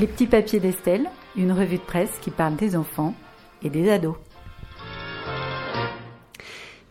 [0.00, 3.14] Les petits papiers d'Estelle, une revue de presse qui parle des enfants
[3.62, 4.16] et des ados.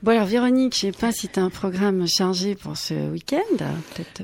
[0.03, 3.65] Bon alors Véronique, je sais pas si tu as un programme chargé pour ce week-end.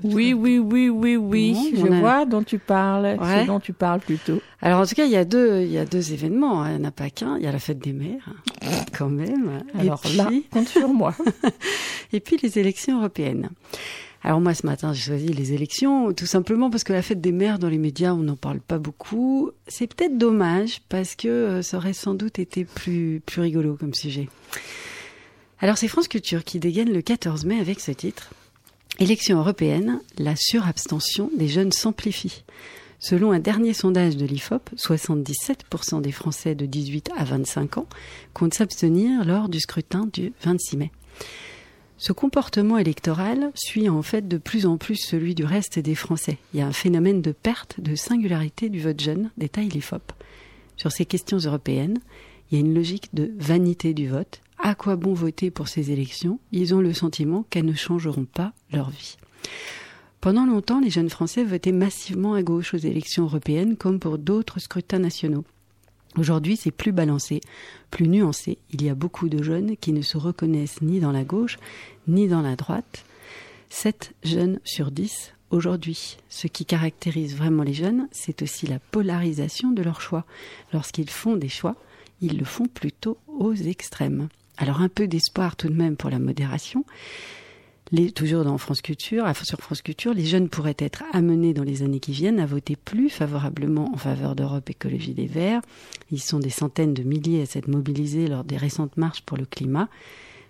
[0.03, 1.73] Oui, oui, oui, oui, oui.
[1.75, 4.41] je vois dont tu parles, ce dont tu parles plutôt.
[4.61, 6.63] Alors en tout cas, il y a deux, il y a deux événements.
[6.63, 6.71] Hein.
[6.71, 7.37] Il n'y en a pas qu'un.
[7.37, 8.33] Il y a la fête des mères,
[8.97, 9.61] quand même.
[9.77, 11.13] Alors là, compte sur moi.
[12.13, 13.49] Et puis les élections européennes.
[14.21, 17.31] Alors moi ce matin j'ai choisi les élections tout simplement parce que la fête des
[17.31, 19.51] mères dans les médias on n'en parle pas beaucoup.
[19.67, 23.93] C'est peut-être dommage parce que euh, ça aurait sans doute été plus plus rigolo comme
[23.93, 24.27] sujet.
[25.59, 28.33] Alors c'est France Culture qui dégaine le 14 mai avec ce titre.
[28.99, 32.43] Élection européenne, la surabstention des jeunes s'amplifie.
[32.99, 37.87] Selon un dernier sondage de l'IFOP, 77% des Français de 18 à 25 ans
[38.33, 40.91] comptent s'abstenir lors du scrutin du 26 mai.
[41.99, 46.37] Ce comportement électoral suit en fait de plus en plus celui du reste des Français.
[46.53, 50.13] Il y a un phénomène de perte de singularité du vote jeune, détaille l'IFOP.
[50.77, 51.99] Sur ces questions européennes,
[52.49, 55.91] il y a une logique de vanité du vote à quoi bon voter pour ces
[55.91, 56.39] élections?
[56.53, 59.17] Ils ont le sentiment qu'elles ne changeront pas leur vie.
[60.21, 64.59] Pendant longtemps, les jeunes Français votaient massivement à gauche aux élections européennes comme pour d'autres
[64.59, 65.43] scrutins nationaux.
[66.17, 67.41] Aujourd'hui, c'est plus balancé,
[67.91, 68.57] plus nuancé.
[68.71, 71.57] Il y a beaucoup de jeunes qui ne se reconnaissent ni dans la gauche,
[72.07, 73.05] ni dans la droite.
[73.69, 76.17] 7 jeunes sur 10 aujourd'hui.
[76.29, 80.25] Ce qui caractérise vraiment les jeunes, c'est aussi la polarisation de leurs choix.
[80.73, 81.75] Lorsqu'ils font des choix,
[82.21, 84.29] ils le font plutôt aux extrêmes.
[84.57, 86.83] Alors un peu d'espoir tout de même pour la modération.
[88.13, 91.99] Toujours dans France Culture, sur France Culture, les jeunes pourraient être amenés dans les années
[91.99, 95.61] qui viennent à voter plus favorablement en faveur d'Europe Écologie des Verts.
[96.11, 99.45] Ils sont des centaines de milliers à s'être mobilisés lors des récentes marches pour le
[99.45, 99.89] climat.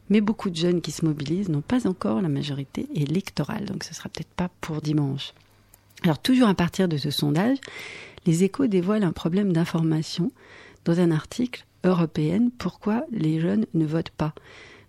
[0.09, 3.93] Mais beaucoup de jeunes qui se mobilisent n'ont pas encore la majorité électorale, donc ce
[3.93, 5.33] sera peut-être pas pour dimanche.
[6.03, 7.57] Alors toujours à partir de ce sondage,
[8.25, 10.33] les échos dévoilent un problème d'information
[10.83, 14.33] dans un article européenne, pourquoi les jeunes ne votent pas?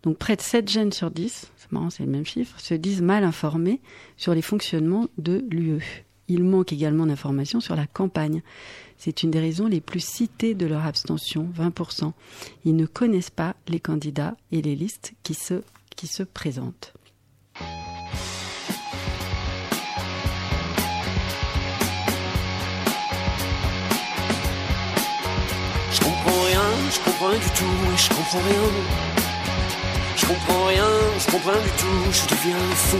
[0.02, 3.02] Donc près de 7 jeunes sur 10, c'est marrant, c'est le même chiffre, se disent
[3.02, 3.80] mal informés
[4.16, 6.04] sur les fonctionnements de l'UE.
[6.28, 8.42] Il manque également d'informations sur la campagne.
[8.96, 12.12] C'est une des raisons les plus citées de leur abstention, 20%.
[12.64, 15.62] Ils ne connaissent pas les candidats et les listes qui se,
[15.96, 16.94] qui se présentent.
[26.90, 27.64] je comprends rien du tout,
[27.96, 29.29] je comprends rien.
[30.20, 32.98] Je comprends rien, je comprends rien du tout, je deviens fou.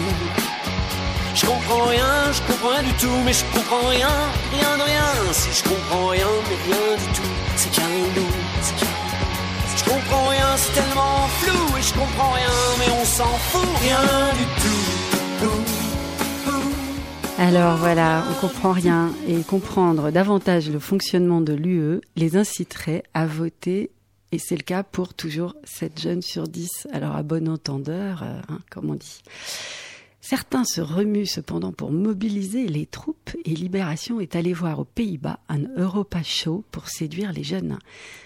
[1.34, 4.08] Je comprends rien, je comprends rien du tout, mais je comprends rien,
[4.53, 5.08] rien de rien.
[5.32, 8.94] Si je comprends rien, mais rien du tout, c'est qu'un loup, c'est qu'un
[9.76, 14.04] Je comprends rien, c'est tellement flou, et je comprends rien, mais on s'en fout, rien
[14.38, 15.00] du tout.
[17.38, 23.26] Alors voilà, on comprend rien et comprendre davantage le fonctionnement de l'UE les inciterait à
[23.26, 23.91] voter
[24.33, 26.89] et c'est le cas pour toujours 7 jeunes sur 10.
[26.93, 29.23] Alors à bon entendeur, euh, hein, comme on dit.
[30.23, 35.41] Certains se remuent cependant pour mobiliser les troupes et Libération est allé voir aux Pays-Bas
[35.49, 37.79] un Europa Show pour séduire les jeunes.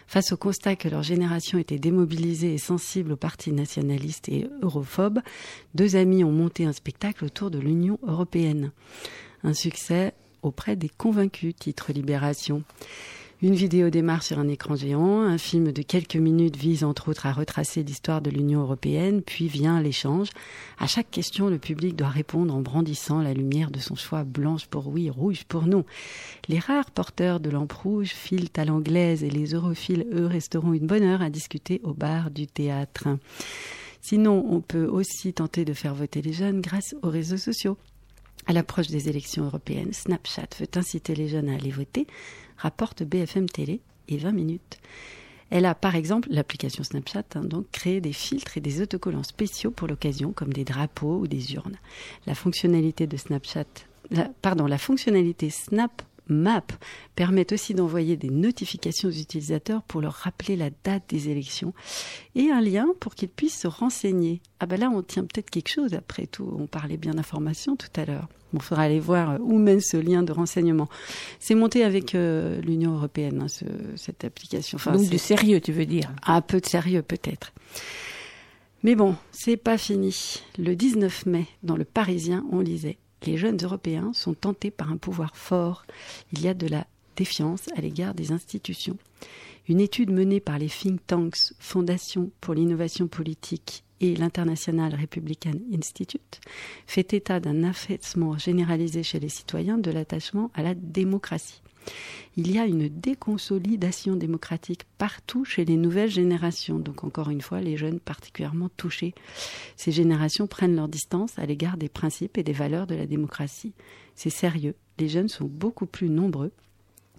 [0.09, 5.21] Face au constat que leur génération était démobilisée et sensible aux partis nationalistes et europhobes,
[5.75, 8.73] deux amis ont monté un spectacle autour de l'Union européenne.
[9.45, 12.65] Un succès auprès des convaincus, titre Libération.
[13.43, 17.27] Une vidéo démarre sur un écran géant, un film de quelques minutes vise entre autres
[17.27, 20.29] à retracer l'histoire de l'Union européenne, puis vient l'échange.
[20.79, 24.67] À chaque question, le public doit répondre en brandissant la lumière de son choix blanche
[24.67, 25.85] pour oui, rouge pour non.
[26.49, 30.87] Les rares porteurs de lampe rouge filent à l'anglaise et les europhiles, eux, resteront une
[30.87, 33.09] bonne heure à discuter au bar du théâtre.
[34.01, 37.77] Sinon, on peut aussi tenter de faire voter les jeunes grâce aux réseaux sociaux.
[38.47, 42.07] À l'approche des élections européennes, Snapchat veut inciter les jeunes à aller voter
[42.57, 44.79] rapporte BFM Télé et 20 minutes.
[45.51, 49.71] Elle a par exemple, l'application Snapchat, hein, donc créé des filtres et des autocollants spéciaux
[49.71, 51.77] pour l'occasion, comme des drapeaux ou des urnes.
[52.27, 53.67] La fonctionnalité de Snapchat,
[54.43, 56.67] pardon, la fonctionnalité Snap Map
[57.15, 61.75] permet aussi d'envoyer des notifications aux utilisateurs pour leur rappeler la date des élections
[62.35, 64.41] et un lien pour qu'ils puissent se renseigner.
[64.61, 66.51] Ah ben là, on tient peut-être quelque chose après tout.
[66.59, 68.29] On parlait bien d'information tout à l'heure.
[68.55, 70.89] Il faudra aller voir euh, où mène ce lien de renseignement.
[71.41, 73.67] C'est monté avec euh, l'Union européenne, hein,
[73.97, 74.77] cette application.
[74.77, 76.13] Enfin, Donc du sérieux, tu veux dire?
[76.25, 77.53] Un peu de sérieux, peut-être.
[78.85, 80.43] Mais bon, c'est pas fini.
[80.59, 84.97] Le 19 mai, dans le Parisien, on lisait les jeunes Européens sont tentés par un
[84.97, 85.85] pouvoir fort.
[86.33, 86.87] Il y a de la
[87.17, 88.97] défiance à l'égard des institutions.
[89.69, 96.41] Une étude menée par les think tanks Fondation pour l'innovation politique et l'International Republican Institute
[96.87, 101.63] fait état d'un affaissement généralisé chez les citoyens de l'attachement à la démocratie.
[102.37, 106.79] Il y a une déconsolidation démocratique partout chez les nouvelles générations.
[106.79, 109.15] Donc encore une fois, les jeunes particulièrement touchés.
[109.77, 113.73] Ces générations prennent leur distance à l'égard des principes et des valeurs de la démocratie.
[114.15, 114.75] C'est sérieux.
[114.99, 116.53] Les jeunes sont beaucoup plus nombreux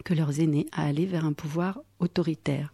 [0.03, 2.73] que leurs aînés à aller vers un pouvoir autoritaire.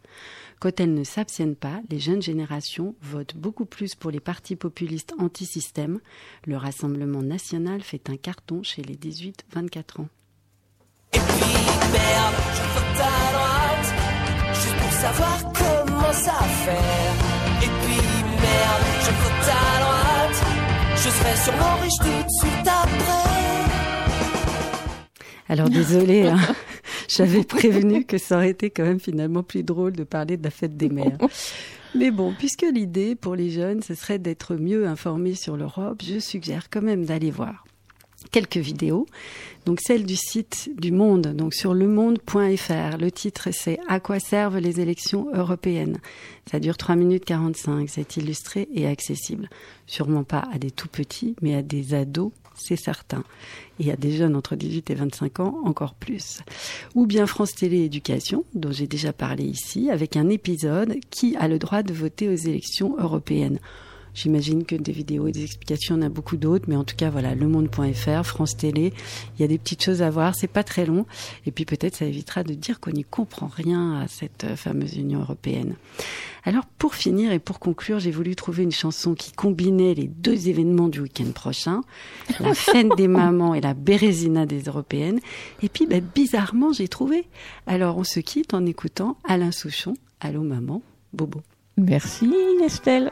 [0.60, 5.14] Quand elles ne s'abstiennent pas, les jeunes générations votent beaucoup plus pour les partis populistes
[5.18, 6.00] anti-système.
[6.46, 10.10] Le Rassemblement national fait un carton chez les 18-24 ans.
[11.13, 11.56] Et puis
[11.92, 13.88] merde, je vote à droite,
[14.54, 16.34] juste pour savoir comment ça
[16.66, 17.13] faire.
[17.62, 18.02] Et puis
[18.46, 20.38] merde, je vote à droite,
[20.96, 23.31] je serai sûrement riche tout de suite après.
[25.50, 26.40] Alors désolé, hein.
[27.10, 30.52] j'avais prévenu que ça aurait été quand même finalement plus drôle de parler de la
[30.52, 31.18] fête des mères.
[31.94, 36.19] Mais bon, puisque l'idée pour les jeunes, ce serait d'être mieux informés sur l'Europe, je
[36.19, 37.66] suggère quand même d'aller voir
[38.31, 39.07] quelques vidéos.
[39.65, 42.97] Donc celle du site du Monde, donc sur lemonde.fr.
[42.97, 46.00] Le titre c'est À quoi servent les élections européennes?
[46.50, 49.50] Ça dure 3 minutes 45, c'est illustré et accessible.
[49.85, 53.23] Sûrement pas à des tout petits, mais à des ados, c'est certain.
[53.79, 56.41] Et à des jeunes entre 18 et 25 ans, encore plus.
[56.95, 61.47] Ou bien France Télé Éducation, dont j'ai déjà parlé ici, avec un épisode qui a
[61.47, 63.59] le droit de voter aux élections européennes.
[64.13, 67.10] J'imagine que des vidéos et des explications, on a beaucoup d'autres, mais en tout cas,
[67.10, 68.94] voilà, lemonde.fr, France Télé,
[69.38, 71.06] il y a des petites choses à voir, c'est pas très long,
[71.46, 74.96] et puis peut-être ça évitera de dire qu'on n'y comprend rien à cette euh, fameuse
[74.96, 75.75] Union européenne.
[76.44, 80.50] Alors, pour finir et pour conclure, j'ai voulu trouver une chanson qui combinait les deux
[80.50, 81.81] événements du week-end prochain,
[82.40, 85.19] la fête des mamans et la bérésina des européennes,
[85.62, 87.28] et puis, bah, bizarrement, j'ai trouvé.
[87.68, 90.81] Alors, on se quitte en écoutant Alain Souchon, Allô maman,
[91.14, 91.42] Bobo.
[91.78, 92.31] Merci
[92.64, 93.12] Estelle.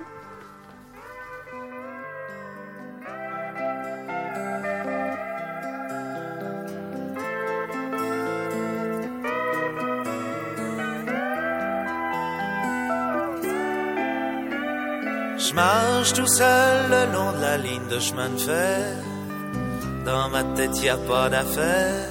[15.39, 18.95] Je marche tout seul le long de la ligne de chemin de fer.
[20.06, 22.09] Dans ma tête, y a pas d'affaire.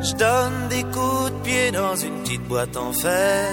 [0.00, 3.48] Je donne des coups de pied dans une petite boîte en fer.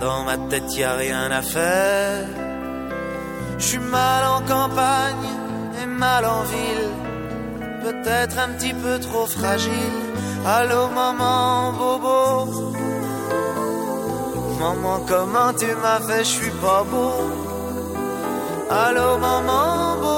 [0.00, 2.26] Dans ma tête, y a rien à faire.
[3.58, 5.28] Je suis mal en campagne
[5.82, 6.90] et mal en ville.
[7.82, 9.98] Peut-être un petit peu trop fragile.
[10.46, 12.11] Allô, maman, bobo
[14.62, 17.14] Maman, comment tu m'as fait, je suis pas beau.
[18.70, 20.11] Allô, maman, beau.